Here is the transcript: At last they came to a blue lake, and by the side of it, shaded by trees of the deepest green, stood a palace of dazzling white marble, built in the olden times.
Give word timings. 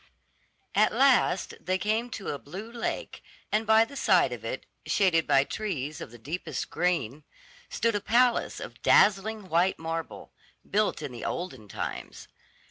At 0.73 0.93
last 0.95 1.53
they 1.63 1.77
came 1.77 2.09
to 2.09 2.29
a 2.29 2.39
blue 2.39 2.71
lake, 2.71 3.21
and 3.51 3.67
by 3.67 3.85
the 3.85 3.95
side 3.95 4.31
of 4.33 4.43
it, 4.43 4.65
shaded 4.83 5.27
by 5.27 5.43
trees 5.43 6.01
of 6.01 6.09
the 6.09 6.17
deepest 6.17 6.71
green, 6.71 7.23
stood 7.69 7.93
a 7.93 8.01
palace 8.01 8.59
of 8.59 8.81
dazzling 8.81 9.47
white 9.47 9.77
marble, 9.77 10.33
built 10.67 11.03
in 11.03 11.11
the 11.11 11.23
olden 11.23 11.67
times. 11.67 12.27